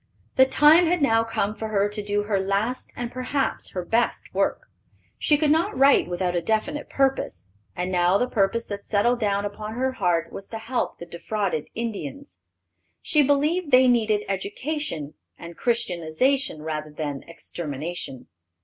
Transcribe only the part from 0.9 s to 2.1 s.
now come for her to